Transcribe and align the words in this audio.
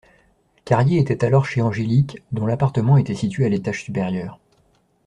Carrier 0.65 0.97
était 0.99 1.23
alors 1.23 1.45
chez 1.45 1.61
Angélique, 1.61 2.23
dont 2.31 2.47
l'appartement 2.47 2.97
était 2.97 3.13
situé 3.13 3.45
à 3.45 3.49
l'étage 3.49 3.83
supérieur. 3.83 4.39